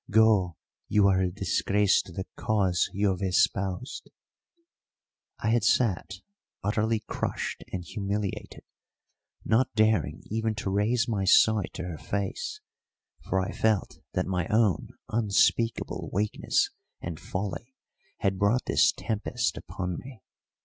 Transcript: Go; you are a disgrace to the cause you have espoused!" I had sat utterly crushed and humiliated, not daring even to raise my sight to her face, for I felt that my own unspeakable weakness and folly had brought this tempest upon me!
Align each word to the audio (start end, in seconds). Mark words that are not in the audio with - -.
Go; 0.09 0.55
you 0.87 1.07
are 1.07 1.21
a 1.21 1.31
disgrace 1.31 2.01
to 2.01 2.11
the 2.11 2.25
cause 2.35 2.89
you 2.91 3.11
have 3.11 3.21
espoused!" 3.21 4.09
I 5.37 5.51
had 5.51 5.63
sat 5.63 6.21
utterly 6.63 7.01
crushed 7.01 7.63
and 7.71 7.85
humiliated, 7.85 8.63
not 9.45 9.71
daring 9.75 10.23
even 10.25 10.55
to 10.55 10.71
raise 10.71 11.07
my 11.07 11.23
sight 11.25 11.69
to 11.73 11.83
her 11.83 11.99
face, 11.99 12.61
for 13.29 13.39
I 13.39 13.51
felt 13.51 13.99
that 14.13 14.25
my 14.25 14.47
own 14.47 14.87
unspeakable 15.09 16.09
weakness 16.11 16.71
and 16.99 17.19
folly 17.19 17.75
had 18.21 18.39
brought 18.39 18.65
this 18.65 18.91
tempest 18.93 19.55
upon 19.55 19.99
me! 19.99 20.23